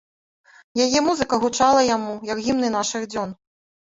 [0.85, 3.37] Яе музыка гучала яму, як гімны нашых дзён.